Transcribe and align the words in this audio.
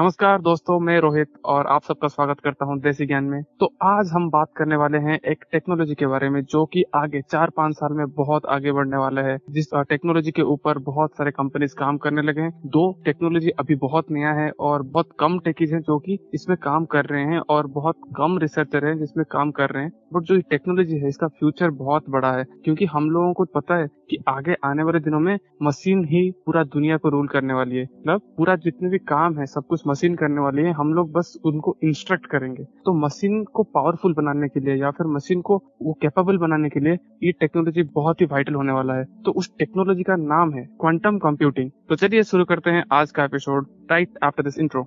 नमस्कार 0.00 0.40
दोस्तों, 0.40 0.78
मैं 0.80 1.00
रोहित 1.00 1.28
और 1.44 1.66
आप 1.66 1.82
सबका 1.82 2.08
स्वागत 2.08 2.40
करता 2.40 2.64
हूँ 2.64 2.78
देसी 2.80 3.06
ज्ञान 3.06 3.24
में। 3.24 3.42
तो 3.60 3.68
आज 3.82 4.10
हम 4.12 4.28
बात 4.30 4.48
करने 4.56 4.76
वाले 4.76 4.98
हैं 4.98 5.18
एक 5.20 5.44
टेक्नोलॉजी 5.52 5.94
के 5.94 6.06
बारे 6.06 6.30
में, 6.30 6.42
जो 6.44 6.64
कि 6.66 6.84
आगे 6.94 7.20
चार 7.22 7.50
पाँच 7.50 7.74
साल 7.74 7.92
में 7.92 8.06
बहुत 8.10 8.46
आगे 8.46 8.72
बढ़ने 8.72 8.96
वाला 8.96 9.22
है, 9.22 9.36
जिस 9.50 9.66
टेक्नोलॉजी 9.74 10.30
के 10.30 10.42
ऊपर 10.42 10.78
बहुत 10.78 11.16
सारे 11.16 11.30
कंपनीज़ 11.30 11.74
काम 11.74 11.98
करने 11.98 12.22
लगे 12.22 12.40
हैं। 12.40 12.50
दो 12.66 13.02
टेक्नोलॉजी 13.04 13.50
अभी 13.50 13.74
बहुत 13.74 14.10
नया 14.10 14.32
है 14.32 14.50
और 14.60 14.82
बहुत 14.82 15.08
कम 15.20 15.38
टेकीज 15.38 15.72
है 15.72 15.80
जो 15.80 15.98
की 15.98 16.18
इसमें 16.34 16.56
काम 16.62 16.84
कर 16.84 17.04
रहे 17.04 17.24
हैं 17.24 17.40
और 17.50 17.66
बहुत 17.66 17.96
कम 18.16 18.38
रिसर्चर 18.38 18.86
है 18.86 18.98
जिसमें 18.98 19.24
काम 19.30 19.50
कर 19.50 19.70
रहे 19.70 19.82
हैं। 19.82 19.92
बट 20.14 20.22
जो 20.22 20.40
टेक्नोलॉजी 20.40 20.98
है, 20.98 21.08
इसका 21.08 21.26
फ्यूचर 21.28 21.70
बहुत 21.70 22.10
बड़ा 22.10 22.32
है, 22.32 22.44
क्योंकि 22.64 22.84
हम 22.84 23.10
लोगों 23.10 23.32
को 23.32 23.44
पता 23.44 23.76
है 23.76 23.86
कि 24.10 24.18
आगे 24.28 24.54
आने 24.64 24.82
वाले 24.82 24.98
दिनों 24.98 25.20
में 25.20 25.38
मशीन 25.62 26.04
ही 26.04 26.30
पूरा 26.46 26.64
दुनिया 26.64 26.96
को 26.96 27.08
रूल 27.08 27.28
करने 27.28 27.54
वाली 27.54 27.76
है। 27.76 27.84
मतलब 27.84 28.20
पूरा 28.36 28.56
जितने 28.56 28.88
भी 28.88 28.98
काम 28.98 29.38
है, 29.38 29.46
सब 29.46 29.66
कुछ 29.66 29.86
मशीन 29.90 30.14
करने 30.16 30.40
वाली 30.40 30.62
है, 30.62 30.72
हम 30.72 30.92
लोग 30.94 31.12
बस 31.12 31.36
उनको 31.44 31.76
इंस्ट्रक्ट 31.84 32.26
करेंगे। 32.26 32.64
तो 32.84 32.94
मशीन 32.96 33.42
को 33.44 33.62
पावरफुल 33.64 34.14
बनाने 34.14 34.48
के 34.48 34.60
लिए 34.60 34.74
या 34.76 34.90
फिर 34.90 35.06
मशीन 35.08 35.40
को 35.42 35.62
वो 35.82 35.92
कैपेबल 36.02 36.38
बनाने 36.38 36.68
के 36.68 36.80
लिए 36.80 36.98
ये 37.22 37.32
टेक्नोलॉजी 37.40 37.82
बहुत 37.94 38.20
ही 38.20 38.26
वाइटल 38.26 38.54
होने 38.54 38.72
वाला 38.72 38.94
है। 38.94 39.04
तो 39.24 39.32
उस 39.32 39.50
टेक्नोलॉजी 39.58 40.02
का 40.02 40.16
नाम 40.18 40.54
है 40.54 40.64
क्वांटम 40.80 41.18
कंप्यूटिंग 41.18 41.70
तो 41.88 41.96
चलिए 41.96 42.22
शुरू 42.24 42.44
करते 42.44 42.70
हैं 42.70 42.84
आज 42.92 43.10
का 43.10 43.24
episode 43.24 43.66
right 43.90 44.18
after 44.22 44.42
this 44.42 44.58
intro 44.58 44.86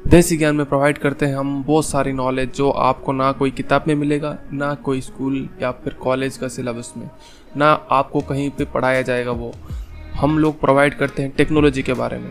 Desi 0.00 0.36
Gyaan 0.36 0.56
में 0.56 0.64
प्रोवाइड 0.66 0.98
करते 0.98 1.26
हैं 1.26 1.36
हम 1.36 1.62
बहुत 1.64 1.84
सारी 1.84 2.12
नॉलेज 2.12 2.54
जो 2.54 2.70
आपको 2.70 3.12
ना 3.12 3.30
कोई 3.32 3.50
किताब 3.50 3.84
में 3.88 3.94
मिलेगा, 3.94 4.36
ना 4.52 4.74
कोई 4.74 5.00
स्कूल 5.00 5.48
या 5.62 5.70
फिर 5.74 5.94
कॉलेज 5.94 6.36
का 6.36 6.48
सिलेबस 6.48 6.92
में, 6.96 7.08
ना 7.56 7.66
आपको 7.90 8.20
कहीं 8.20 8.48
पे 8.50 8.64
पढ़ाया 8.64 9.02
जाएगा 9.02 9.30
वो। 9.32 9.52
हम 10.14 10.38
लोग 10.38 10.60
प्रोवाइड 10.60 10.94
करते 10.94 11.22
हैं 11.22 11.32
टेक्नोलॉजी 11.36 11.82
के 11.82 11.92
बारे 11.94 12.18
में। 12.18 12.30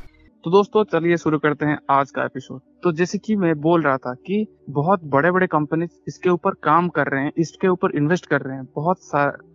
तो 0.43 0.51
दोस्तों, 0.51 0.83
चलिए 0.83 1.17
शुरू 1.17 1.37
करते 1.39 1.65
हैं 1.65 1.77
आज 1.89 2.11
का 2.11 2.23
एपिसोड 2.25 2.59
तो 2.83 2.91
जैसे 2.91 3.17
कि 3.17 3.35
मैं 3.35 3.53
बोल 3.61 3.81
रहा 3.81 3.97
था 3.97 4.13
कि 4.17 4.45
बहुत 4.69 5.03
बड़े 5.05 5.31
बड़े 5.31 5.47
कंपनी 5.47 5.85
इसके 6.07 6.29
ऊपर 6.29 6.53
काम 6.63 6.87
कर 6.89 7.07
रहे 7.07 7.23
हैं, 7.23 7.31
इसके 7.37 7.67
ऊपर 7.67 7.91
इन्वेस्ट 7.95 8.25
कर 8.25 8.41
रहे 8.41 8.55
हैं। 8.55 8.65
बहुत 8.75 8.97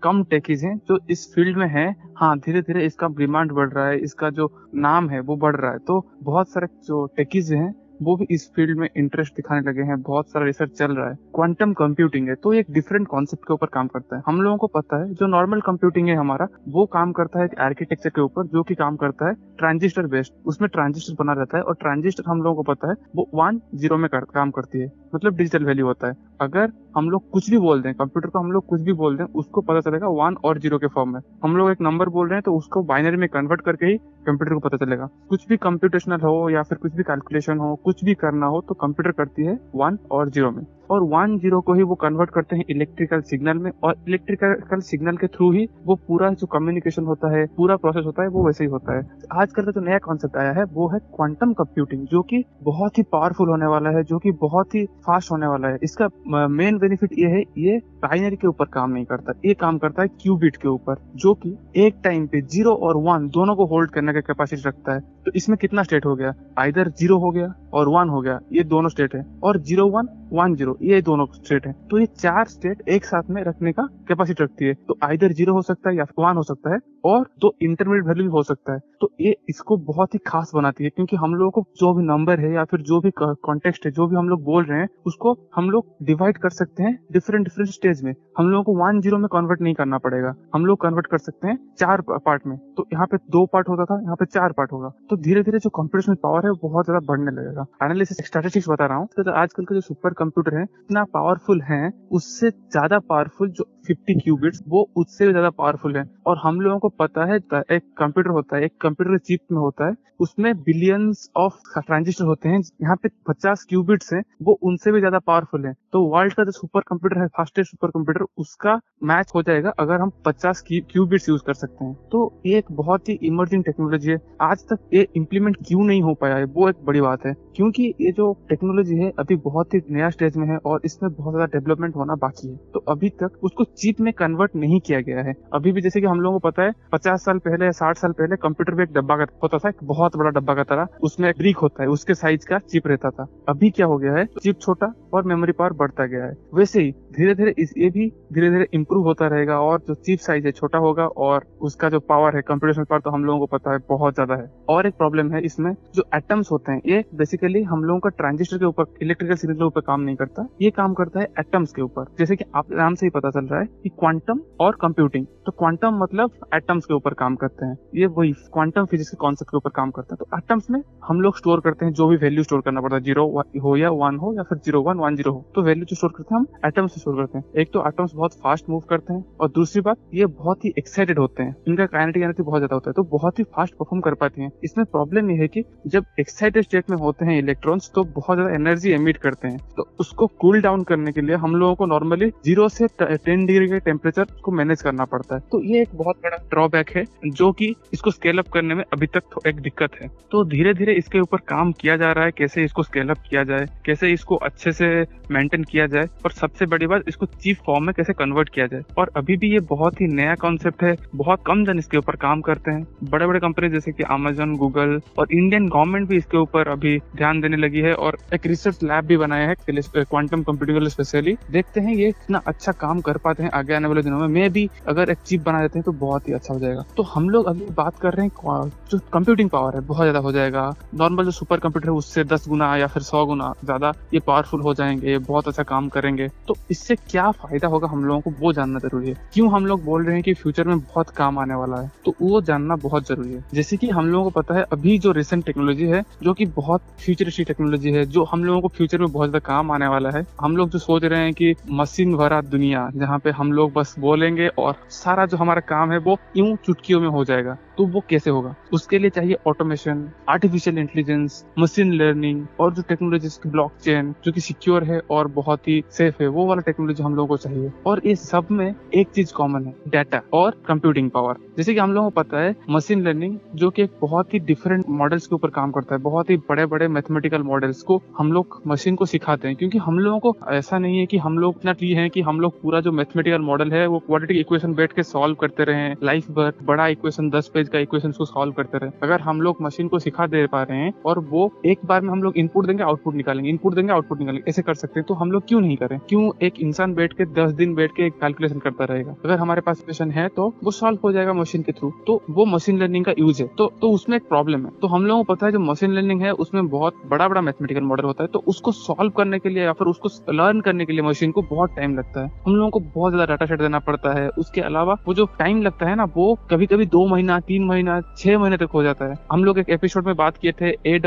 कम 0.02 0.22
टेकीज 0.24 0.64
हैं 0.64 0.76
जो 0.88 0.98
इस 1.10 1.26
फ़ील्ड 1.34 1.56
में 1.58 1.66
है। 1.68 1.88
हाँ 2.16 2.36
धीरे 2.38 2.62
धीरे 2.62 2.84
इसका 2.86 3.08
डिमांड 3.18 3.52
बढ़ 3.52 3.72
रहा 3.72 3.86
है, 3.86 3.98
इसका 3.98 4.30
जो 4.30 4.48
नाम 4.76 5.08
है 5.10 5.20
वो 5.20 5.36
बढ़ 5.36 5.56
रहा 5.56 5.72
है। 5.72 5.78
तो 5.78 6.00
बहुत 6.22 6.50
सारे 6.50 6.66
जो 6.84 7.04
टेकीज 7.16 7.52
हैं 7.52 7.72
वो 8.02 8.16
भी 8.16 8.26
इस 8.30 8.48
फ़ील्ड 8.56 8.78
में 8.78 8.88
इंटरेस्ट 8.88 9.34
दिखाने 9.36 9.60
लगे 9.60 9.82
हैं 9.82 10.00
बहुत 10.02 10.30
सारा 10.30 10.46
रिसर्च 10.46 10.70
चल 10.70 10.92
रहा 10.92 11.08
है। 11.08 11.14
क्वांटम 11.34 11.72
कंप्यूटिंग 11.74 12.28
है 12.28 12.34
तो 12.34 12.52
एक 12.52 12.70
डिफरेंट 12.70 13.06
कॉन्सेप्ट 13.08 13.44
के 13.44 13.54
ऊपर 13.54 13.66
काम 13.66 13.86
करता 13.86 14.16
है। 14.16 14.22
हम 14.26 14.40
लोगों 14.42 14.56
को 14.56 14.66
पता 14.74 15.02
है 15.02 15.12
जो 15.14 15.26
नॉर्मल 15.26 15.60
कंप्यूटिंग 15.60 16.08
है 16.08 16.16
हमारा 16.16 16.46
वो 16.68 16.86
काम 16.92 17.12
करता 17.12 17.42
है 17.42 17.48
आर्किटेक्चर 17.60 18.10
के 18.10 18.20
ऊपर 18.20 18.46
जो 18.46 18.62
की 18.62 18.74
काम 18.74 18.96
करता 18.96 19.28
है 19.28 19.34
ट्रांजिस्टर 19.58 20.06
बेस्ड 20.06 20.32
उसमें 20.46 20.68
ट्रांजिस्टर 20.70 21.14
बना 21.18 21.32
रहता 21.32 21.58
है 21.58 21.62
और 21.62 21.74
ट्रांजिस्टर 21.74 22.24
हम 22.28 22.42
लोगों 22.42 22.56
को 22.56 22.72
पता 22.72 22.88
है 22.88 22.94
वो 23.16 23.28
वन 23.34 23.60
ज़ीरो 23.74 23.96
में 23.96 24.08
कर, 24.08 24.24
काम 24.24 24.50
करती 24.50 24.78
है। 24.78 24.90
मतलब 25.14 25.36
डिजिटल 25.36 25.64
वैल्यू 25.64 25.86
होता 25.86 26.08
है। 26.08 26.14
अगर 26.40 26.72
हम 26.96 27.08
लोग 27.10 27.28
कुछ 27.30 27.48
भी 27.50 27.58
बोल 27.58 27.82
दें 27.82 27.92
कंप्यूटर 27.94 28.28
को 28.28 28.38
हम 28.38 28.52
लोग 28.52 28.66
कुछ 28.66 28.80
भी 28.80 28.92
बोल 28.94 29.16
दें, 29.16 29.24
उसको 29.24 29.60
पता 29.62 29.80
चलेगा 29.80 30.08
वन 30.10 30.36
और 30.44 30.58
ज़ीरो 30.58 30.78
के 30.78 30.86
फॉर्म 30.86 31.12
में। 31.14 31.20
हम 31.44 31.56
लोग 31.56 31.70
एक 31.70 31.80
नंबर 31.80 32.08
बोल 32.08 32.28
रहे 32.28 32.36
हैं 32.36 32.42
तो 32.42 32.54
उसको 32.56 32.82
बाइनरी 32.84 33.16
में 33.16 33.28
कन्वर्ट 33.28 33.60
करके 33.60 33.86
ही 33.86 33.96
कंप्यूटर 34.26 34.54
को 34.54 34.60
पता 34.60 34.76
चलेगा। 34.76 35.08
कुछ 35.28 35.46
भी 35.48 35.56
कंप्यूटेशनल 35.58 36.20
हो 36.20 36.48
या 36.50 36.62
फिर 36.62 36.78
कुछ 36.78 36.94
भी 36.94 37.02
कैलकुलेशन 37.02 37.58
हो, 37.58 37.74
कुछ 37.76 38.04
भी 38.04 38.14
करना 38.14 38.46
हो 38.46 38.60
तो 38.60 38.74
कंप्यूटर 38.76 39.12
करती 39.14 39.44
है 39.44 39.58
वन 39.74 39.98
और 40.10 40.30
ज़ीरो 40.30 40.50
में। 40.50 40.64
और 40.90 41.02
वन 41.04 41.38
ज़ीरो 41.38 41.60
को 41.60 41.74
ही 41.74 41.82
वो 41.82 41.94
कन्वर्ट 41.94 42.30
करते 42.30 42.56
हैं 42.56 42.64
इलेक्ट्रिकल 42.70 43.20
सिग्नल 43.22 43.58
में 43.58 43.70
और 43.84 43.94
इलेक्ट्रिकल 44.08 44.80
सिग्नल 44.82 45.16
के 45.16 45.26
थ्रू 45.26 45.50
ही 45.52 45.66
वो 45.86 45.94
पूरा 46.08 46.30
जो 46.30 46.46
कम्युनिकेशन 46.46 47.04
होता 47.04 47.30
है, 47.36 47.44
पूरा 47.56 47.76
प्रोसेस 47.76 48.04
होता 48.06 48.22
है, 48.22 48.28
वो 48.28 48.46
वैसे 48.46 48.64
ही 48.64 48.70
होता 48.70 48.96
है। 48.96 49.02
आजकल 49.32 49.64
का 49.64 49.70
जो 49.70 49.80
नया 49.80 49.98
कॉन्सेप्ट 49.98 50.36
आया 50.36 50.52
है, 50.52 50.64
वो 50.64 50.88
है 50.88 50.98
क्वांटम 51.16 51.52
कंप्यूटिंग 51.52 52.06
जो 52.06 52.22
कि 52.22 52.44
बहुत 52.62 52.98
ही 52.98 53.02
पावरफुल 53.12 53.48
होने 53.48 53.66
वाला 53.66 53.90
है, 53.90 54.02
जो 54.04 54.18
कि 54.18 54.32
बहुत 54.40 54.74
ही 54.74 54.84
फास्ट 55.06 55.30
होने 55.32 55.46
वाला 55.46 55.68
है। 55.68 55.78
इसका 55.82 56.08
मेन 56.48 56.78
बेनिफिट 56.78 57.18
ये 57.18 57.28
है, 57.28 57.42
ये 57.58 57.80
बाइनरी 58.06 58.36
के 58.36 58.46
ऊपर 58.46 58.64
काम 58.64 58.90
नहीं 58.90 59.04
करता। 59.04 59.32
ये 59.44 59.54
काम 59.54 59.78
करता 59.78 60.02
है 60.02 60.08
क्यूबिट 60.08 60.56
के 60.56 60.68
ऊपर, 60.68 60.96
जो 61.16 61.34
कि 61.34 61.56
एक 61.76 61.94
टाइम 62.04 62.26
पे 62.26 62.40
ज़ीरो 62.40 62.74
और 62.74 62.96
वन 62.96 63.28
दोनों 63.28 63.56
को 63.56 63.66
होल्ड 63.66 63.90
करने 63.90 64.12
का 64.12 64.20
कैपेसिटी 64.20 64.62
रखता 64.66 64.94
है। 64.94 65.00
तो 65.00 65.32
इसमें 65.36 65.58
कितना 65.58 65.82
स्टेट 65.82 66.06
हो 66.06 66.14
गया? 66.16 66.32
आइधर 66.58 66.88
ज़ीरो 66.88 67.18
हो 67.18 67.30
गया 67.30 67.54
और 67.72 67.88
वन 67.88 68.08
हो 68.08 68.20
गया। 68.20 68.38
ये 68.52 68.64
दोनों 68.64 68.88
स्टेट 68.88 69.14
है। 69.14 69.24
और 69.42 69.58
ज़ीरो 69.60 69.86
वन 69.86 70.08
वन 70.32 70.54
ज़ीरो 70.54 70.76
ये 70.82 71.02
दोनों 71.02 71.26
स्टेट 71.26 71.66
है। 71.66 71.72
तो 71.90 71.98
ये 71.98 72.06
चार 72.06 72.44
स्टेट 72.44 72.88
एक 72.88 73.04
साथ 73.04 73.30
में 73.30 73.42
रखने 73.42 73.72
का 73.72 73.82
कैपेसिटी 74.08 74.44
रखती 74.44 74.64
है। 74.64 74.74
तो 74.74 74.98
आइधर 75.04 75.32
ज़ीरो 75.32 75.52
हो 75.52 75.62
सकता 75.62 75.90
है 75.90 75.96
या 75.96 76.04
वन 76.18 76.36
हो 76.36 76.42
सकता 76.42 76.72
है। 76.74 76.78
और 77.06 77.26
दो 77.40 77.54
इंटरमीडिएट 77.62 78.06
वैल्यू 78.06 78.24
भी 78.24 78.30
हो 78.30 78.42
सकता 78.42 78.72
है। 78.72 78.78
तो 79.00 79.10
ये 79.20 79.34
इसको 79.48 79.76
बहुत 79.86 80.14
ही 80.14 80.18
खास 80.26 80.50
बनाती 80.54 80.84
है, 80.84 80.90
क्योंकि 80.90 81.16
हम 81.16 81.34
लोगों 81.34 81.50
को 81.52 81.64
जो 81.80 81.92
भी 81.94 82.04
नंबर 82.04 82.40
है 82.40 82.52
या 82.52 82.64
फिर 82.64 82.80
जो 82.82 83.00
भी 83.00 83.10
कॉन्टेक्स्ट 83.18 83.86
है, 83.86 83.90
जो 83.92 84.06
भी 84.06 84.16
हम 84.16 84.28
लोग 84.28 84.42
बोल 84.44 84.64
रहे 84.64 84.78
हैं, 84.78 84.88
उसको 85.06 85.36
हम 85.56 85.70
लोग 85.70 85.86
डिवाइड 86.02 86.38
कर 86.38 86.50
सकते 86.52 86.82
हैं 86.82 86.98
डिफरेंट 87.12 87.44
डिफरेंट 87.44 87.70
स्टेज 87.70 88.02
में। 88.04 88.14
हम 88.38 88.48
लोगों 88.50 88.62
को 88.64 88.74
वन 88.76 89.00
ज़ीरो 89.00 89.18
में 89.18 89.28
कन्वर्ट 89.32 89.60
नहीं 89.60 89.74
करना 89.74 89.98
पड़ेगा। 89.98 90.34
हम 90.54 90.66
लोग 90.66 90.80
कन्वर्ट 90.80 91.06
कर 91.06 91.18
सकते 91.18 91.48
हैं 91.48 91.58
चार 91.78 92.00
पार्ट 92.08 92.46
में। 92.46 92.56
तो 92.76 92.86
यहाँ 92.92 93.06
पे 93.06 93.16
दो 93.30 93.44
पार्ट 93.46 93.68
होता 93.68 93.84
था, 93.84 94.00
यहाँ 94.02 94.16
पे 94.16 94.24
चार 94.26 94.52
पार्ट 94.52 94.72
होगा। 94.72 94.92
तो 95.10 95.16
धीरे 95.18 95.42
धीरे 95.42 95.58
जो 95.58 95.70
कंप्यूटेशन 95.72 96.14
पावर 96.22 96.44
है, 96.44 96.50
वो 96.52 96.68
बहुत 96.68 96.84
ज़्यादा 96.84 97.04
बढ़ने 97.06 97.30
लगेगा। 97.32 97.66
एनालिसिस 97.82 98.24
स्टैटिस्टिक्स 98.26 98.68
बता 98.68 98.86
रहा 98.86 98.98
हूँ। 98.98 99.08
तो 99.16 99.30
आजकल 99.32 99.64
के 99.64 99.74
जो 99.74 99.80
सुपर 99.82 100.12
कंप्यूटर 100.14 100.56
है, 100.56 100.62
इतना 100.62 101.04
पावरफुल 101.14 101.60
है, 101.62 101.90
उससे 102.12 102.50
ज़्यादा 102.50 102.98
पावरफुल 103.00 103.50
जो 103.50 103.64
50 103.84 104.20
क्यूबिट्स 104.22 104.62
वो 104.68 104.88
उससे 104.96 105.26
भी 105.26 105.32
ज़्यादा 105.32 105.50
पावरफुल 105.52 105.96
है। 105.96 106.04
और 106.26 106.38
हम 106.38 106.60
लोगों 106.60 106.78
को 106.78 106.88
पता 106.98 107.24
है 107.24 107.36
एक 107.36 107.82
कंप्यूटर 107.98 108.30
होता 108.30 108.56
है, 108.56 108.64
एक 108.64 108.76
कंप्यूटर 108.80 109.18
चिप 109.18 109.40
में 109.52 109.58
होता 109.58 109.88
है। 109.88 109.94
उसमें 110.20 110.54
बिलियंस 110.56 111.28
ऑफ़ 111.36 111.54
ट्रांजिस्टर 111.78 112.24
होते 112.24 112.48
हैं। 112.48 112.60
यहाँ 112.82 112.94
पे 112.96 113.08
50 113.28 113.64
क्यूबिट्स 113.68 114.12
हैं। 114.12 114.22
वो 114.42 114.52
उनसे 114.62 114.92
भी 114.92 114.98
ज़्यादा 114.98 115.18
पावरफुल 115.18 115.66
है। 115.66 115.72
तो 115.92 116.02
वर्ल्ड 116.06 116.34
का 116.34 116.44
जो 116.44 116.50
सुपर 116.50 116.80
कंप्यूटर 116.80 117.20
है 117.20 117.26
फास्टेस्ट 117.36 117.70
सुपर 117.70 117.88
कंप्यूटर 117.88 118.24
उसका 118.38 118.74
मैच 119.04 119.32
हो 119.34 119.42
जाएगा 119.42 119.70
अगर 119.78 120.00
हम 120.00 120.12
50 120.26 120.62
क्यूबिट्स 120.68 121.28
यूज़ 121.28 121.42
कर 121.46 121.54
सकते 121.54 121.84
हैं। 121.84 121.94
तो 122.12 122.20
ये 122.46 122.58
एक 122.58 122.72
बहुत 122.72 123.08
ही 123.08 123.18
इमर्जिंग 123.22 123.64
टेक्नोलॉजी 123.64 124.10
है। 124.10 124.18
आज 124.42 124.64
तक 124.68 124.88
ये 124.94 125.06
इम्प्लीमेंट 125.16 125.56
क्यों 125.66 125.84
नहीं 125.84 126.02
हो 126.02 126.14
पाया 126.14 126.36
है 126.36 126.44
वो 126.46 126.68
एक 126.68 126.84
बड़ी 126.84 127.00
बात 127.00 127.26
है। 127.26 127.34
क्योंकि 127.56 127.92
ये 128.00 128.12
जो 128.12 128.32
टेक्नोलॉजी 128.48 128.96
है, 128.96 129.10
अभी 129.18 129.36
बहुत 129.42 129.74
ही 129.74 129.80
नया 129.90 130.08
स्टेज 130.10 130.36
में 130.36 130.46
है 130.48 130.56
और 130.58 130.80
इसमें 130.84 131.12
बहुत 131.12 131.34
ज़्यादा 131.34 131.58
डेवलपमेंट 131.58 131.96
होना 131.96 132.14
बाकी 132.16 132.48
है। 132.48 132.56
तो 132.74 132.80
अभी 132.88 133.08
तक 133.22 133.38
उसको 133.42 133.64
चिप 133.66 134.00
में 134.00 134.12
कन्वर्ट 134.14 134.56
नहीं 134.56 134.80
किया 134.80 135.00
गया 135.00 135.22
है। 135.22 135.34
अभी 135.54 135.72
भी 135.72 135.80
जैसे 135.80 136.00
कि 136.00 136.06
हम 136.06 136.20
लोगों 136.20 136.38
को 136.38 136.48
पता 136.48 136.62
है 136.62 136.72
पचास 136.92 137.24
साल 137.24 137.38
पहले, 137.38 137.70
साठ 137.72 137.96
साल 137.96 138.12
पहले 138.12 138.36
कंप्यूटर 138.36 138.74
में 138.74 138.82
एक 138.84 138.92
डब्बा 138.92 139.16
का 139.16 139.26
होता 139.42 139.58
था, 139.58 139.68
एक 139.68 139.84
बहुत 139.84 140.16
बड़ा 140.16 140.30
डब्बा 140.30 140.54
का 140.54 140.62
तरह। 140.64 140.88
उसमें 141.02 141.28
एक 141.28 141.38
ब्रिक 141.38 141.56
होता 141.56 141.82
है, 141.82 141.88
उसके 141.88 142.14
साइज़ 142.14 142.46
का 142.46 142.58
चिप 142.60 142.86
रहता 142.86 143.10
था। 143.10 143.26
अभी 143.48 143.70
क्या 143.70 143.86
हो 143.86 143.98
गया 143.98 144.12
है 144.12 144.24
चिप 144.42 144.60
छोटा 144.60 144.92
और 145.14 145.24
मेमोरी 145.24 145.52
पावर 145.52 145.72
बढ़ता 145.74 146.06
गया 146.06 146.24
है। 146.24 146.36
वैसे 146.54 146.82
ही 146.82 146.90
धीरे 147.16 147.34
धीरे 147.34 147.54
ये 147.58 147.90
भी 147.90 148.08
धीरे 148.32 148.50
धीरे 148.50 148.66
इंप्रूव 148.74 149.04
होता 149.04 149.26
रहेगा 149.26 149.58
और 149.60 149.82
जो 149.88 149.94
चिप 149.96 150.18
साइज़ 150.18 150.46
है, 150.46 150.52
छोटा 150.52 150.78
होगा 150.78 151.06
और 151.06 151.44
उसका 151.60 151.88
जो 151.88 152.00
पावर 152.02 152.36
है 152.36 152.42
कंप्यूटेशन 152.42 152.84
पावर 152.84 153.00
तो 153.00 153.10
हम 153.10 153.24
लोगों 153.24 153.38
को 153.38 153.46
पता 153.48 153.72
है, 153.72 153.78
बहुत 153.88 154.14
ज़्यादा 154.14 154.34
है। 154.34 154.50
और 154.68 154.86
एक 154.86 154.94
प्रॉब्लम 154.94 155.32
है 155.32 155.40
इसमें, 155.42 155.72
जो 155.94 156.04
एटम्स 156.14 156.50
होते 156.52 156.72
हैं, 156.72 156.80
ये 156.86 157.04
बेसिकली 157.14 157.62
हम 157.64 157.84
लोगों 157.84 158.00
का 158.00 158.10
ट्रांजिस्टर 158.16 158.58
के 158.58 158.64
ऊपर 158.64 158.84
इलेक्ट्रिकल 159.02 159.34
सिग्नल 159.34 159.56
के 159.56 159.64
ऊपर 159.64 159.80
काम 159.82 160.00
नहीं 160.00 160.16
करता। 160.16 160.46
ये 160.62 160.70
काम 160.72 160.94
करता 160.94 161.20
है 161.20 161.26
एटम्स 161.40 161.72
के 161.72 161.82
ऊपर। 161.82 162.04
जैसे 162.18 162.36
कि 162.36 162.44
आप 162.54 162.72
नाम 162.72 162.94
से 162.94 163.06
ही 163.06 163.10
पता 163.10 163.30
चल 163.30 163.46
रहा 163.46 163.60
है 163.60 163.66
कि 163.82 163.88
क्वांटम 163.90 164.40
और 164.60 164.76
कंप्यूटिंग 164.80 165.26
तो 165.46 165.52
क्वांटम 165.52 165.98
मतलब 165.98 166.30
एटम्स 166.66 166.84
के 166.86 166.94
ऊपर 166.94 167.14
काम 167.14 167.34
करते 167.36 167.66
हैं। 167.66 167.76
ये 167.94 168.06
वही 168.08 168.32
क्वांटम 168.52 168.84
फिजिक्स 168.86 169.10
के 169.10 169.16
कॉन्सेप्ट 169.16 169.50
के 169.50 169.56
ऊपर 169.56 169.70
काम 169.72 169.90
करते 169.90 170.14
हैं। 170.14 170.18
तो 170.20 170.36
एटम्स 170.36 170.70
में 170.70 170.80
हम 171.04 171.20
लोग 171.20 171.36
स्टोर 171.36 171.60
करते 171.60 171.84
हैं 171.84 171.92
जो 171.94 172.06
भी 172.08 172.16
वैल्यू 172.16 172.42
स्टोर 172.42 172.60
करना 172.60 172.80
पड़ता 172.80 172.96
है। 172.96 173.02
ज़ीरो 173.02 173.26
हो 173.62 173.76
या 173.76 173.90
वन 173.92 174.16
हो 174.18 174.32
या 174.34 174.42
फिर 174.42 174.58
ज़ीरो 174.58 174.80
वन 174.82 174.98
वन 174.98 175.16
ज़ीरो 175.16 175.32
हो। 175.32 175.44
तो 175.54 175.62
वैल्यू 175.62 175.84
जो 175.84 175.96
स्टोर 175.96 176.12
करते 176.16 176.34
हैं, 176.34 176.40
हम 176.40 176.46
एटम्स 176.66 176.98
स्टोर 177.00 177.16
करते 177.16 177.38
हैं। 177.38 177.44
एक 177.56 177.72
तो 177.72 177.86
एटम्स 177.88 178.14
बहुत 178.14 178.34
फास्ट 178.42 178.70
मूव 178.70 178.80
करते 178.90 179.12
हैं 179.12 179.24
और 179.40 179.50
दूसरी 179.50 179.82
बात, 179.82 179.96
ये 180.14 180.26
बहुत 180.26 180.64
ही 180.64 180.72
एक्साइटेड 180.78 181.18
होते 181.18 181.42
हैं। 181.42 181.56
इनका 181.68 181.86
काइनेटिक 181.86 182.22
एनर्जी 182.22 182.42
बहुत 182.42 182.60
ज़्यादा 182.60 182.74
होता 182.74 182.90
है 182.90 182.94
तो 182.94 183.02
बहुत 183.10 183.38
ही 183.38 183.44
फास्ट 183.46 183.74
परफॉर्म 183.74 184.00
कर 184.02 184.14
पाती 184.16 184.42
हैं। 184.42 184.50
इसमें 184.64 184.84
प्रॉब्लम 184.86 185.30
ये 185.30 185.36
है 185.36 185.48
कि 185.48 185.64
जब 185.86 186.04
एक्साइटेड 186.20 186.64
स्टेट 186.64 186.90
में 186.90 186.96
होते 186.98 187.24
हैं 187.24 187.38
इलेक्ट्रॉन्स 187.38 187.90
तो 187.94 188.04
बहुत 188.16 188.36
ज़्यादा 188.36 188.54
एनर्जी 188.54 188.92
एमिट 188.92 189.16
करते 189.18 189.48
हैं। 189.48 189.58
तो 189.76 189.88
उसको 190.00 190.26
कूल 190.40 190.60
डाउन 190.62 190.82
करने 190.84 191.12
के 191.12 191.20
लिए 191.20 191.36
हम 191.36 191.54
लोगों 191.56 191.74
को 191.74 191.86
नॉर्मली 191.86 192.30
ज़ीरो 192.44 192.68
से 192.68 192.86
टेन 193.00 193.46
डिग्री 193.46 193.68
के 193.68 193.78
टेम्परेचर 193.82 194.26
को 194.44 194.52
मैनेज 194.52 194.82
करना 194.82 195.04
पड़ता 195.06 195.34
है। 195.34 195.40
तो 195.52 195.62
ये 195.64 195.82
एक 195.82 195.96
बहुत 195.96 196.16
बड़ा 196.16 196.36
ड्रॉबैक 196.56 196.90
है, 196.90 197.04
जो 197.26 197.50
कि 197.52 197.74
इसको 197.92 198.10
स्केल 198.10 198.38
अप 198.38 198.48
करने 198.48 198.74
में 198.74 198.82
अभी 198.92 199.06
तक 199.08 199.38
एक 199.46 199.60
दिक्कत 199.60 200.00
है। 200.02 200.08
तो 200.32 200.44
धीरे 200.46 200.72
धीरे 200.74 200.92
इसके 200.94 201.20
ऊपर 201.20 201.38
काम 201.48 201.72
किया 201.72 201.96
जा 201.96 202.12
रहा 202.12 202.24
है, 202.24 202.30
कैसे 202.32 202.64
इसको 202.64 202.82
स्केल 202.82 203.08
अप 203.10 203.18
किया 203.30 203.42
जाए, 203.44 203.66
कैसे 203.86 204.12
इसको 204.12 204.36
अच्छे 204.46 204.72
से 204.72 204.86
मेंटेन 205.30 205.64
किया 205.64 205.86
जाए, 205.86 206.06
और 206.24 206.30
सबसे 206.32 206.66
बड़ी 206.66 206.86
बात, 206.86 207.02
इसको 207.08 207.26
चीफ 207.26 207.60
फॉर्म 207.66 207.84
में 207.86 207.92
कैसे 207.94 208.12
कन्वर्ट 208.14 208.48
किया 208.48 208.66
जाए। 208.66 208.82
और 208.98 209.10
अभी 209.16 209.36
भी 209.36 209.50
ये 209.52 209.60
बहुत 209.68 210.00
ही 210.00 210.06
नया 210.08 210.34
कॉन्सेप्ट 210.36 210.82
है, 210.82 210.94
बहुत 211.14 211.42
कम 211.46 211.64
जन 211.64 211.78
इसके 211.78 211.98
ऊपर 211.98 212.16
काम 212.18 212.40
करते 212.40 212.70
हैं। 212.70 212.86
बड़े 213.04 213.26
बड़े 213.26 213.40
कंपनी 213.40 213.68
जैसे 213.68 213.92
कि 213.92 214.02
अमेजोन 214.10 214.54
गूगल 214.56 215.00
और 215.18 215.32
इंडियन 215.32 215.68
गवर्नमेंट 215.68 216.08
भी 216.08 216.16
इसके 216.16 216.38
ऊपर 216.38 216.68
अभी 216.68 216.96
ध्यान 217.16 217.40
देने 217.40 217.56
लगी 217.56 217.80
है 217.80 217.94
और 217.96 218.18
एक 218.34 218.46
रिसर्च 218.46 218.82
लैब 218.82 219.04
भी 219.06 219.16
बनाया 219.16 219.48
है 219.48 219.54
क्वांटम 219.66 220.42
कंप्यूटिंग 220.42 220.88
स्पेशली 220.88 221.36
देखते 221.50 221.80
हैं 221.80 221.94
ये 221.94 222.08
इतना 222.08 222.42
अच्छा 222.46 222.72
काम 222.80 223.00
कर 223.00 223.16
पाते 223.18 223.42
हैं 223.42 223.50
आगे 223.54 223.74
आने 223.74 223.88
वाले 223.88 224.02
दिनों 224.02 224.18
में। 224.18 224.28
मे 224.30 224.48
भी 224.48 224.68
अगर 224.88 225.10
एक 225.10 225.18
चिप 225.18 225.42
बना 225.42 225.60
देते 225.60 225.78
हैं 225.78 225.84
तो 225.84 225.92
बहुत 226.00 226.28
ही 226.28 226.34
अच्छा 226.34 226.45
हो 226.54 226.58
जाएगा। 226.58 226.82
तो 226.96 227.02
हम 227.02 227.28
लोग 227.30 227.46
अभी 227.46 227.66
बात 227.76 227.98
कर 227.98 228.14
रहे 228.14 228.26
हैं 228.26 228.70
जो 228.90 228.98
कंप्यूटिंग 229.12 229.50
पावर 229.50 229.74
है, 229.74 229.80
बहुत 229.80 230.02
ज़्यादा 230.02 230.18
हो 230.18 230.32
जाएगा। 230.32 230.74
नॉर्मल 230.94 231.24
जो 231.24 231.30
सुपर 231.30 231.58
कंप्यूटर 231.58 231.88
है, 231.88 231.94
उससे 231.94 232.24
दस 232.24 232.44
गुना 232.48 232.76
या 232.76 232.86
फिर 232.86 233.02
सौ 233.02 233.24
गुना 233.26 233.52
ज़्यादा 233.64 233.92
ये 234.14 234.20
पावरफुल 234.20 234.60
हो 234.60 234.74
जाएँगे, 234.74 235.18
बहुत 235.18 235.48
अच्छा 235.48 235.62
काम 235.62 235.88
करेंगे। 235.88 236.28
तो 236.48 236.56
इससे 236.70 236.94
क्या 237.10 237.30
फ़ायदा 237.30 237.68
होगा 237.68 237.88
हम 237.88 238.04
लोगों 238.04 238.20
को, 238.20 238.30
वो 238.40 238.52
जानना 238.52 238.78
ज़रूरी 238.78 239.08
है। 239.08 239.14
क्यों 239.32 239.50
हम 239.52 239.66
लोग 239.66 239.84
बोल 239.84 240.04
रहे 240.04 240.14
हैं 240.14 240.22
कि 240.22 240.34
फ्यूचर 240.34 240.68
में 240.68 240.78
बहुत 240.78 241.10
काम 241.10 241.38
आने 241.38 241.54
वाला 241.54 241.80
है? 241.80 241.90
तो 242.04 242.14
वो 242.22 242.40
जानना 242.40 242.76
बहुत 242.76 243.06
ज़रूरी 243.08 243.32
है। 243.32 243.44
जैसे 243.54 243.76
कि 243.76 243.88
हम 243.88 244.06
लोगों 244.06 244.30
को 244.30 244.40
पता 244.40 244.54
है, 244.54 244.64
अभी 244.72 244.98
जो 244.98 245.12
रिसेंट 245.12 245.44
टेक्नोलॉजी 245.46 245.86
है, 245.86 246.02
जो 246.22 246.32
कि 246.34 246.46
बहुत 246.46 246.80
फ्यूचरिस्टिक 247.04 247.46
टेक्नोलॉजी 247.46 247.90
है, 247.90 248.04
जो 248.06 248.24
हम 248.24 248.44
लोगों 248.44 248.60
को 248.60 248.68
फ्यूचर 248.68 248.98
में 248.98 249.12
बहुत 249.12 249.28
ज़्यादा 249.30 249.54
काम 249.54 249.70
आने 249.70 249.86
वाला 249.86 250.10
है, 250.10 250.24
हम 250.40 250.56
लोग 250.56 250.70
जो 250.70 250.78
सोच 250.78 251.04
रहे 251.04 251.20
हैं 251.20 251.32
कि 251.34 251.54
मशीन 251.70 252.14
भरा 252.16 252.40
दुनिया, 252.40 252.88
जहाँ 252.96 253.18
पे 253.18 253.30
हम 253.30 253.52
लोग 253.52 253.72
बस 253.72 253.94
बोलेंगे 253.98 254.48
और 254.58 254.76
सारा 254.90 255.26
जो 255.26 255.36
हमारा 255.36 255.60
काम 255.60 255.92
है, 255.92 255.98
वो 255.98 256.16
यूँ 256.36 256.56
चुटकियों 256.64 257.00
में 257.00 257.08
हो 257.08 257.24
जाएगा। 257.24 257.56
तो 257.78 257.86
वो 257.86 258.02
कैसे 258.10 258.30
होगा? 258.30 258.54
उसके 258.72 258.98
लिए 258.98 259.10
चाहिए 259.10 259.36
automation 259.46 260.08
artificial 260.28 260.78
intelligence 260.78 261.44
machine 261.58 261.92
learning 261.92 262.46
और 262.60 262.74
जो 262.74 262.82
टेक्नोलॉजी 262.82 263.28
ब्लॉक 263.46 263.72
चेन 263.84 264.14
जो 264.24 264.32
की 264.32 264.40
सिक्योर 264.40 264.84
है 264.84 265.00
और 265.10 265.28
बहुत 265.28 265.68
ही 265.68 265.82
सेफ़ 265.90 266.22
है, 266.22 266.28
वो 266.28 266.46
वाला 266.46 266.60
टेक्नोलॉजी 266.60 267.02
हम 267.02 267.14
लोगों 267.14 267.28
को 267.28 267.36
चाहिए। 267.36 267.72
और 267.86 268.00
इस 268.04 268.28
सब 268.28 268.46
में 268.50 268.74
एक 268.94 269.08
चीज़ 269.08 269.32
कॉमन 269.32 269.64
है 269.64 269.74
डाटा 269.88 270.20
और 270.32 270.54
कंप्यूटिंग 270.68 271.10
पावर 271.10 271.36
जैसे 271.56 271.74
कि 271.74 271.80
हम 271.80 271.92
लोगों 271.92 272.10
को 272.10 272.22
पता 272.22 272.40
है 272.40 272.54
मशीन 272.70 273.02
लर्निंग 273.02 273.38
जो 273.54 273.70
कि 273.70 273.82
एक 273.82 273.90
बहुत 274.00 274.34
ही 274.34 274.38
डिफरेंट 274.38 274.84
मॉडल्स 274.88 275.26
के 275.26 275.34
ऊपर 275.34 275.50
काम 275.50 275.70
करता 275.70 275.94
है, 275.94 276.00
बहुत 276.00 276.30
ही 276.30 276.36
बड़े 276.48 276.66
बड़े 276.66 276.88
मैथमेटिकल 276.88 277.42
मॉडल्स 277.42 277.82
को 277.82 278.00
हम 278.18 278.32
लोग 278.32 278.60
मशीन 278.66 278.96
को 278.96 279.06
सिखाते 279.06 279.48
हैं। 279.48 279.56
क्योंकि 279.56 279.78
हम 279.78 279.98
लोगों 279.98 280.18
को 280.20 280.36
ऐसा 280.50 280.78
नहीं 280.78 280.98
है 280.98 281.06
कि 281.06 281.18
हम 281.18 281.38
लोग 281.38 281.54
इतना 281.58 281.72
ट्री 281.72 281.92
है 281.92 282.08
कि 282.08 282.22
हम 282.22 282.40
लोग 282.40 282.60
पूरा 282.62 282.80
जो 282.80 282.92
मैथमेटिकल 282.92 283.38
मॉडल 283.40 283.72
है, 283.72 283.86
वो 283.86 283.98
क्वाड्रेटिक 283.98 284.38
इक्वेशन 284.38 284.74
बैठ 284.74 284.92
के 284.92 285.02
सॉल्व 285.02 285.34
करते 285.34 285.64
रहे 285.64 285.94
लाइफ 286.02 286.30
भर 286.30 286.52
बड़ा 286.62 286.86
इक्वेशन 286.86 287.30
दस 287.30 287.50
पेज 287.54 287.65
का 287.68 287.78
इक्वेशन 287.78 288.12
को 288.12 288.24
सॉल्व 288.24 288.52
करते 288.52 288.78
रहे। 288.78 288.90
अगर 289.02 289.20
हम 289.20 289.40
लोग 289.40 289.62
मशीन 289.62 289.88
को 289.88 289.98
सिखा 289.98 290.26
दे 290.26 290.46
पा 290.46 290.62
रहे 290.62 290.78
हैं 290.78 290.92
और 291.06 291.18
वो 291.26 291.50
एक 291.66 291.78
बार 291.86 292.00
में 292.00 292.10
हम 292.10 292.22
लोग 292.22 292.36
इनपुट 292.38 292.66
देंगे 292.66 292.82
आउटपुट 292.82 293.14
निकालेंगे। 293.14 293.50
इनपुट 293.50 293.74
देंगे 293.74 293.92
आउटपुट 293.92 294.18
निकालेंगे। 294.18 294.50
ऐसे 294.50 294.62
कर 294.62 294.74
सकते 294.74 295.00
हैं। 295.00 295.06
तो 295.08 295.14
हम 295.14 295.32
लोग 295.32 295.46
क्यों 295.48 295.60
नहीं 295.60 295.76
करें? 295.76 295.98
क्यों 296.08 296.30
एक 296.42 296.60
इंसान 296.60 296.94
बैठ 296.94 297.12
के 297.12 297.24
दस 297.34 297.52
दिन 297.52 297.74
बैठ 297.74 297.90
के 297.92 298.08
कैलकुलेशन 298.12 298.58
करता 298.58 298.84
रहेगा? 298.84 299.14
अगर 299.24 299.38
हमारे 299.38 299.60
पास 299.60 299.80
क्वेश्चन 299.80 300.10
है 300.10 300.28
तो 300.28 300.52
वो 300.64 300.70
सॉल्व 300.72 300.98
हो 301.04 301.12
जाएगा 301.12 301.32
मशीन 301.34 301.62
के 301.62 301.72
थ्रू 301.72 301.92
तो 302.06 302.20
वो 302.30 302.44
मशीन 302.46 302.78
लर्निंग 302.78 303.04
का 303.04 303.12
यूज़ 303.18 303.42
है। 303.42 303.48
तो 303.48 303.70
तो 303.80 303.90
उसमें 303.90 304.16
एक 304.16 304.28
प्रॉब्लम 304.28 304.64
है। 304.66 304.70
तो 304.82 304.88
हम 304.88 305.06
लोगों 305.06 305.24
को 305.24 305.34
पता 305.34 305.46
है 305.46 305.52
जो 305.52 305.58
मशीन 305.60 305.92
लर्निंग 305.92 306.22
है, 306.22 306.30
उसमें 306.34 306.68
बहुत 306.68 307.02
बड़ा 307.06 307.28
बड़ा 307.28 307.40
मैथमेटिकल 307.40 307.80
मॉडल 307.82 308.04
होता 308.04 308.24
है। 308.24 308.28
तो 308.28 308.42
उसको 308.46 308.72
सॉल्व 308.72 309.10
करने 309.10 309.38
के 309.38 309.48
लिए 309.48 309.64
या 309.64 309.72
फिर 309.72 309.88
उसको 309.88 310.08
लर्न 310.32 310.60
करने 310.60 310.84
के 310.86 310.92
लिए 310.92 311.02
मशीन 311.02 311.30
को 311.30 311.42
बहुत 311.44 311.74
टाइम 311.76 311.96
लगता 311.98 312.24
है। 312.24 312.30
हम 312.46 312.54
लोगों 312.54 312.70
को 312.70 312.80
बहुत 312.80 313.12
ज़्यादा 313.12 313.26
डाटा 313.26 313.46
सेट 313.46 313.60
देना 313.60 313.78
पड़ता 313.80 314.12
है। 314.12 314.28
उसके 314.38 314.60
अलावा 314.60 314.96
वो 315.06 315.14
जो 315.14 315.24
टाइम 315.38 315.62
लगता 315.62 315.86
है 315.86 315.94
ना, 315.96 316.04
वो 316.06 316.38
कभी 316.50 316.66
कभी 316.66 316.86
दो 316.86 317.06
महीना, 317.06 317.38
तीन 317.42 317.55
महीना, 317.62 318.00
छह 318.18 318.38
महीने 318.38 318.56
तक 318.56 318.70
हो 318.74 318.82
जाता 318.82 319.04
है। 319.04 319.18
हम 319.32 319.44
लोग 319.44 319.58
एक 319.58 319.70
एपिसोड 319.70 320.06
में 320.06 320.14
बात 320.16 320.36
किए 320.36 320.52
थे 320.52 320.70
ए 320.86 320.98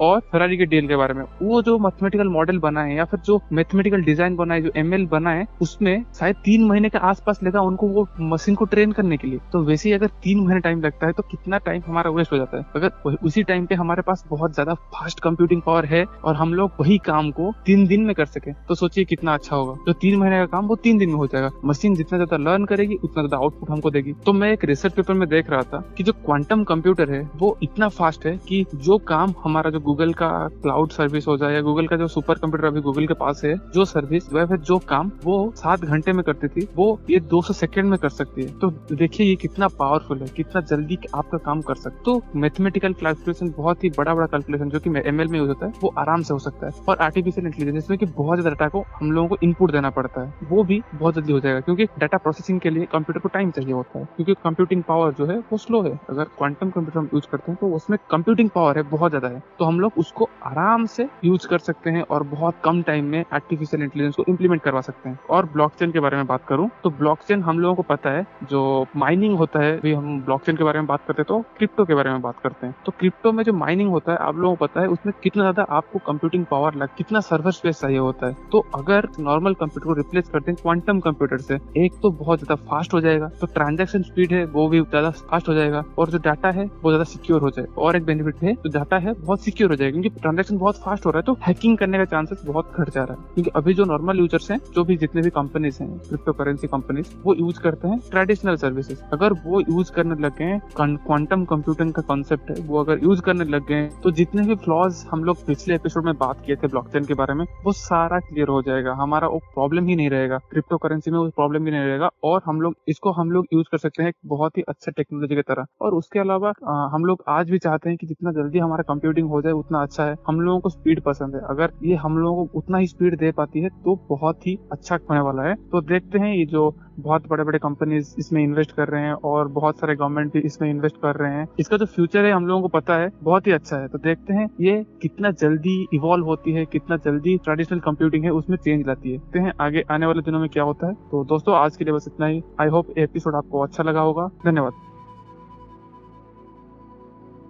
और 0.00 0.20
फरारी 0.32 0.56
के 0.56 0.66
डील 0.66 0.88
के 0.88 0.96
बारे 0.96 1.14
में। 1.14 1.22
वो 1.42 1.60
जो 1.62 1.78
मैथमेटिकल 1.78 2.28
मॉडल 2.28 2.58
बनाए 2.58 2.94
या 2.94 3.04
फिर 3.04 3.20
जो 3.20 3.40
मैथमेटिकल 3.52 4.02
डिज़ाइन 4.02 4.36
बनाए 4.36 4.60
जो 4.62 4.70
एमएल 4.76 5.06
बनाए 5.06 5.46
उसमें 5.62 6.04
शायद 6.18 6.36
तीन 6.44 6.64
महीने 6.64 6.88
के 6.88 6.98
आसपास 7.00 7.42
लगा 7.42 7.60
उनको 7.62 7.88
वो 7.88 8.06
मशीन 8.22 8.54
को 8.54 8.64
ट्रेन 8.66 8.92
करने 8.92 9.16
के 9.16 9.28
लिए। 9.28 9.38
तो 9.52 9.62
वैसे 9.64 9.88
ही 9.88 9.94
अगर 9.94 10.06
तीन 10.22 10.40
महीने 10.40 10.60
टाइम 10.60 10.80
लगता 10.82 11.06
है 11.06 11.12
तो 11.12 11.22
कितना 11.30 11.58
टाइम 11.60 11.82
हमारा 11.86 12.10
वेस्ट 12.10 12.32
हो 12.32 12.38
जाता 12.38 12.58
है। 12.58 12.64
अगर 12.76 13.16
उसी 13.18 13.42
टाइम 13.42 13.66
पे 13.66 13.74
हमारे 13.74 14.02
पास 14.02 14.24
बहुत 14.30 14.54
ज़्यादा 14.54 14.74
फास्ट 14.94 15.20
कंप्यूटिंग 15.20 15.62
पावर 15.62 15.84
है 15.86 16.04
और 16.24 16.34
हम 16.36 16.54
लोग 16.54 16.70
वही 16.80 16.98
काम 17.06 17.30
को 17.30 17.52
तीन 17.66 17.86
दिन 17.86 18.04
में 18.04 18.14
कर 18.14 18.26
सके 18.26 18.52
तो 18.68 18.74
सोचिए 18.74 19.04
कितना 19.04 19.34
अच्छा 19.34 19.56
होगा। 19.56 19.74
जो 19.86 19.92
तीन 19.94 20.18
महीने 20.18 20.38
का 20.38 20.46
काम, 20.48 20.66
वो 20.66 20.76
तीन 20.76 20.98
दिन 20.98 21.08
में 21.08 21.16
हो 21.16 21.26
जाएगा। 21.26 21.50
मशीन 21.64 21.94
जितना 21.94 22.18
ज़्यादा 22.18 22.36
लर्न 22.40 22.64
करेगी, 22.64 22.94
उतना 22.96 23.22
ज़्यादा 23.22 23.36
आउटपुट 23.36 23.70
हमको 23.70 23.90
देगी। 23.90 24.12
तो 24.26 24.32
मैं 24.32 24.50
एक 24.52 24.64
रिसर्च 24.64 24.92
पेपर 24.92 25.14
में 25.14 25.28
देख 25.28 25.50
रहा 25.50 25.62
था 25.62 25.82
कि 25.96 26.04
जो 26.04 26.12
क्वांटम 26.14 26.62
कंप्यूटर 26.64 27.10
है, 27.10 27.20
वो 27.36 27.56
इतना 27.62 27.88
फास्ट 27.90 28.26
है 28.26 28.36
कि 28.48 28.64
जो 28.76 28.98
काम 29.06 29.34
हमारा 29.44 29.70
जो 29.70 29.80
गूगल 29.80 30.12
का 30.12 30.28
क्लाउड 30.62 30.90
सर्विस 30.90 31.26
हो 31.28 31.36
जाए 31.36 31.54
या 31.54 31.60
गूगल 31.62 31.86
का 31.86 31.96
जो 31.96 32.08
सुपर 32.08 32.34
कंप्यूटर 32.36 32.66
अभी 32.66 32.80
गूगल 32.80 33.06
के 33.06 33.14
पास 33.16 33.40
है, 33.44 33.54
जो 33.74 33.84
सर्विस 33.86 34.32
वह 34.32 34.56
जो 34.56 34.78
काम 34.88 35.10
वो 35.24 35.52
सात 35.56 35.80
घंटे 35.80 36.12
में 36.12 36.22
करती 36.24 36.48
थी, 36.50 36.66
वो 36.76 36.98
ये 37.10 37.20
200 37.22 37.54
सेकंड 37.54 37.90
में 37.90 37.98
कर 37.98 38.08
सकती 38.10 38.42
है। 38.42 38.58
तो 38.58 38.70
देखिए 38.92 39.26
ये 39.26 39.34
कितना 39.36 39.68
पावरफुल 39.78 40.18
है, 40.18 40.28
कितना 40.36 40.60
जल्दी 40.62 40.98
आपका 41.14 41.38
काम 41.40 41.60
कर 41.62 41.74
सकते 41.76 42.02
तो 42.04 42.20
मैथमेटिकल 42.36 42.92
कैलकुलेशन 42.94 43.52
बहुत 43.56 43.84
ही 43.84 43.88
बड़ा 43.90 44.14
बड़ा 44.14 44.26
कैलकुलेशन 44.26 44.68
जो 44.70 44.78
कि 44.80 44.90
एमएल 45.00 45.28
में 45.28 45.38
यूज़ 45.38 45.48
होता 45.48 45.66
है, 45.66 45.72
वो 45.82 45.92
आराम 45.98 46.22
से 46.22 46.34
हो 46.34 46.38
सकता 46.40 46.66
है। 46.66 46.72
और 46.88 46.98
आर्टिफिशियल 47.00 47.46
इंटेलिजेंस 47.46 47.74
जिसमें 47.74 47.98
कि 47.98 48.06
बहुत 48.08 48.38
ज़्यादा 48.38 48.50
डाटा 48.50 48.68
को 48.68 48.84
हम 48.94 49.10
लोगों 49.12 49.28
को 49.28 49.36
इनपुट 49.42 49.72
देना 49.72 49.90
पड़ता 49.90 50.22
है, 50.22 50.32
वो 50.50 50.64
भी 50.64 50.80
बहुत 50.94 51.14
जल्दी 51.14 51.32
हो 51.32 51.40
जाएगा। 51.40 51.60
क्योंकि 51.60 51.84
डाटा 51.98 52.18
प्रोसेसिंग 52.18 52.60
के 52.60 52.70
लिए 52.70 52.86
कंप्यूटर 52.92 53.20
को 53.20 53.28
टाइम 53.28 53.50
चाहिए 53.50 53.72
होता 53.72 53.98
है, 53.98 54.04
क्योंकि 54.16 54.34
कंप्यूटिंग 54.44 54.82
पावर 54.82 55.12
जो 55.12 55.26
है, 55.26 55.38
वो 55.40 55.58
स्लो 55.58 55.79
है, 55.82 55.98
अगर 56.10 56.24
क्वांटम 56.38 56.70
कंप्यूटर 56.70 56.98
हम 56.98 57.08
यूज़ 57.14 57.26
करते 57.32 57.50
हैं 57.50 57.58
तो 57.60 57.68
उसमें 57.74 57.98
कंप्यूटिंग 58.10 58.48
पावर 58.50 58.76
है, 58.76 58.82
बहुत 58.90 59.10
ज़्यादा 59.10 59.28
है। 59.28 59.42
तो 59.58 59.64
हम 59.64 59.80
लोग 59.80 59.92
उसको 59.98 60.28
आराम 60.46 60.84
से 60.88 61.08
यूज़ 61.24 61.46
कर 61.48 61.58
सकते 61.60 61.90
हैं 61.90 62.02
और 62.04 62.22
बहुत 62.26 62.54
कम 62.64 62.82
टाइम 62.82 63.04
में 63.06 63.24
आर्टिफिशियल 63.32 63.82
इंटेलिजेंस 63.82 64.14
को 64.16 64.24
इम्प्लीमेंट 64.28 64.62
करवा 64.62 64.80
सकते 64.80 65.08
हैं। 65.08 65.18
और 65.30 65.46
ब्लॉकचेन 65.52 65.92
के 65.92 66.00
बारे 66.00 66.16
में 66.16 66.26
बात 66.26 66.44
करूँ 66.48 66.68
तो 66.84 66.90
ब्लॉकचेन 66.92 67.42
हम 67.42 67.58
लोगों 67.58 67.74
को 67.74 67.82
पता 67.84 68.10
है, 68.10 68.26
जो 68.44 68.86
माइनिंग 68.96 69.36
होता 69.38 69.60
है, 69.60 69.78
भी 69.80 69.92
हम 69.92 70.20
ब्लॉकचेन 70.22 70.56
के 70.56 70.64
बारे 70.64 70.78
में 70.78 70.86
बात 70.86 71.04
करते 71.06 71.22
हैं 71.22 71.26
तो 71.28 71.40
क्रिप्टो 71.58 71.84
के 71.84 71.94
बारे 71.94 72.10
में 72.10 72.20
बात 72.22 72.38
करते 72.42 72.66
हैं। 72.66 72.74
तो 72.86 72.92
क्रिप्टो 72.98 73.32
में 73.32 73.42
जो 73.44 73.52
माइनिंग 73.54 73.90
होता 73.90 74.12
है, 74.12 74.18
आप 74.18 74.36
लोगों 74.36 74.56
को 74.56 74.66
पता 74.66 74.80
है, 74.80 74.86
उसमें 74.88 75.12
कितना 75.22 75.42
ज़्यादा 75.42 75.62
आपको 75.70 75.98
कंप्यूटिंग 76.06 76.44
पावर 76.46 76.74
लग, 76.74 76.88
कितना 76.96 77.20
सर्वर 77.22 77.52
स्पेस 77.52 77.80
चाहिए 77.80 77.98
होता 77.98 78.26
है। 78.26 78.36
तो 78.52 78.64
अगर 78.74 79.08
नॉर्मल 79.20 79.54
कंप्यूटर 79.54 79.86
को 79.86 79.94
रिप्लेस 79.94 80.28
करते 80.28 80.50
हैं 80.50 80.58
क्वांटम 80.62 81.00
कंप्यूटर 81.00 81.38
से, 81.40 81.58
एक 81.76 81.92
तो 82.02 82.10
बहुत 82.12 82.38
ज़्यादा 82.38 82.62
फास्ट 82.66 82.94
हो 82.94 83.00
जाएगा 83.00 83.28
तो 83.40 83.46
ट्रांजेक्शन 83.48 84.02
स्पीड 84.02 84.32
है, 84.32 84.44
वो 84.46 84.68
भी 84.68 84.80
ज़्यादा 84.80 85.10
फास्ट 85.10 85.48
हो 85.48 85.54
जाएगा। 85.54 85.69
और 85.98 86.10
जो 86.10 86.18
डाटा 86.18 86.50
है, 86.50 86.64
वो 86.64 86.90
ज़्यादा 86.90 87.04
सिक्योर 87.04 87.40
हो 87.40 87.50
जाए। 87.50 87.66
और 87.78 87.96
एक 87.96 88.04
बेनिफिट 88.04 88.42
है, 88.42 88.54
जो 88.54 88.70
डाटा 88.70 88.98
है, 88.98 89.12
बहुत 89.14 89.40
सिक्योर 89.40 89.70
हो 89.70 89.76
जाएगा, 89.76 90.00
क्योंकि 90.00 90.20
ट्रांजेक्शन 90.20 90.58
बहुत 90.58 90.76
फास्ट 90.76 91.06
हो 91.06 91.10
रहा 91.10 91.18
है 91.18 91.24
तो 91.24 91.36
हैकिंग 91.46 91.76
करने 91.78 91.98
का 91.98 92.04
चांसेस 92.06 92.42
बहुत 92.46 92.72
घट 92.74 92.90
जा 92.90 93.04
रहा 93.04 93.14
है। 93.14 93.34
क्योंकि 93.34 93.50
अभी 93.56 93.74
जो 93.74 93.84
नॉर्मल 93.84 94.18
यूज़र्स 94.18 94.50
हैं, 94.50 94.58
जो 94.74 94.84
भी 94.84 94.96
जितने 94.96 95.22
भी 95.22 95.30
कंपनीज़ 95.30 95.82
हैं 95.82 95.98
क्रिप्टो 96.00 96.32
करेंसी 96.32 96.66
कंपनीज़ 96.68 97.08
वो 97.24 97.34
यूज़ 97.34 97.60
करते 97.60 97.88
हैं 97.88 97.98
ट्रेडिशनल 98.10 98.56
सर्विसेज़ 98.56 99.02
अगर 99.12 99.32
वो 99.44 99.60
यूज़ 99.60 99.92
करने 99.92 100.14
लग 100.22 100.36
गए 100.38 100.58
क्वांटम 100.76 101.44
कंप्यूटिंग 101.44 101.92
का 101.92 102.02
कॉन्सेप्ट 102.02 102.50
है, 102.50 102.56
वो 102.60 102.80
अगर 102.80 103.02
यूज़ 103.02 103.20
करने 103.22 103.44
लग 103.46 103.66
गए 103.66 103.88
तो 104.02 104.10
जितने 104.12 104.42
भी 104.42 104.54
फ्लॉज 104.56 105.04
हम 105.10 105.24
लोग 105.24 105.44
पिछले 105.46 105.74
एपिसोड 105.74 106.04
में 106.04 106.14
बात 106.16 106.44
किए 106.46 106.56
थे 106.56 106.68
ब्लॉकचेन 106.68 107.04
के 107.04 107.14
बारे 107.14 107.34
में, 107.34 107.44
वो 107.64 107.72
सारा 107.74 108.18
क्लियर 108.20 108.48
हो 108.48 108.60
जाएगा। 108.62 108.92
हमारा 108.94 109.28
वो 109.28 109.38
प्रॉब्लम 109.54 109.86
ही 109.86 109.96
नहीं 109.96 110.10
रहेगा। 110.10 110.38
क्रिप्टो 110.50 110.76
करेंसी 110.78 111.10
में 111.10 111.18
वो 111.18 111.28
प्रॉब्लम 111.30 111.64
भी 111.64 111.70
नहीं 111.70 111.80
रहेगा 111.80 112.10
और 112.24 112.42
हम 112.46 112.60
लोग, 112.60 112.74
इसको 112.88 113.12
हम 113.12 113.30
लोग 113.30 113.46
यूज़ 113.52 113.66
कर 113.72 113.78
सकते 113.78 114.02
हैं 114.02 114.12
बहुत 114.26 114.56
ही 114.58 114.62
अच्छा 114.68 114.92
टेक्नोलॉजी 114.92 115.34
की 115.34 115.42
तरह। 115.50 115.66
और 115.80 115.94
उसके 115.94 116.18
अलावा 116.18 116.52
हम 116.94 117.04
लोग 117.04 117.24
आज 117.28 117.50
भी 117.50 117.58
चाहते 117.58 117.88
हैं 117.88 117.98
कि 117.98 118.06
जितना 118.06 118.32
जल्दी 118.32 118.58
हमारा 118.58 118.82
कंप्यूटिंग 118.84 119.28
हो 119.28 119.42
जाए, 119.42 119.52
उतना 119.54 119.82
अच्छा 119.82 120.04
है। 120.04 120.16
हम 120.28 120.40
लोगों 120.40 120.60
को 120.60 120.68
स्पीड 120.68 121.02
पसंद 121.02 121.34
है। 121.34 121.40
अगर 121.48 121.72
ये 121.84 121.94
हम 121.96 122.18
लोगों 122.18 122.46
को 122.46 122.58
उतना 122.58 122.78
ही 122.78 122.86
स्पीड 122.86 123.18
दे 123.18 123.32
पाती 123.32 123.60
है 123.60 123.68
तो 123.84 123.96
बहुत 124.08 124.46
ही 124.46 124.58
अच्छा 124.72 124.98
होने 125.10 125.20
वाला 125.20 125.42
है। 125.42 125.54
तो 125.72 125.80
देखते 125.82 126.18
हैं 126.18 126.34
ये 126.34 126.44
जो 126.46 126.62
बहुत 126.98 127.28
बड़े 127.28 127.44
बड़े 127.44 127.58
कंपनीज़ 127.58 128.14
इसमें 128.18 128.42
इन्वेस्ट 128.44 128.72
कर 128.72 128.88
रहे 128.88 129.02
हैं 129.02 129.12
और 129.24 129.48
बहुत 129.48 129.78
सारे 129.78 129.94
गवर्नमेंट 129.96 130.32
भी 130.32 130.40
इसमें 130.40 130.70
इन्वेस्ट 130.70 130.96
कर 130.96 131.16
रहे 131.16 131.32
हैं। 131.32 131.48
इसका 131.58 131.76
जो 131.76 131.86
फ्यूचर 131.86 132.24
है, 132.24 132.32
हम 132.32 132.46
लोगों 132.46 132.62
को 132.62 132.68
पता 132.68 132.96
है, 132.96 133.10
बहुत 133.22 133.46
ही 133.46 133.52
अच्छा 133.52 133.76
है। 133.76 133.88
तो 133.88 133.98
देखते 133.98 134.34
हैं 134.34 134.48
ये 134.60 134.84
कितना 135.02 135.30
जल्दी 135.30 135.86
इवॉल्व 135.94 136.26
होती 136.26 136.52
है, 136.52 136.64
कितना 136.64 136.96
जल्दी 136.96 137.36
ट्रेडिशनल 137.38 137.80
कंप्यूटिंग 137.80 138.24
है, 138.24 138.30
उसमें 138.30 138.56
चेंज 138.56 138.86
लाती 138.86 139.12
है। 139.12 139.18
देखते 139.18 139.38
हैं 139.38 139.52
आगे, 139.60 139.84
आने 139.90 140.06
वाले 140.06 140.22
दिनों 140.22 140.40
में 140.40 140.48
क्या 140.48 140.62
होता 140.62 140.86
है। 140.86 140.94
तो 141.10 141.24
दोस्तों, 141.24 141.54
आज 141.54 141.76
के 141.76 141.84
लिए 141.84 141.94
बस 141.94 142.04
इतना 142.08 142.26
ही। 142.26 142.42
आई 142.60 142.68
होप 142.68 142.98
एपिसोड 142.98 143.34
आपको 143.34 143.60
अच्छा 143.60 143.82
लगा 143.82 144.00
होगा। 144.00 144.30
धन्यवाद। 144.44 144.89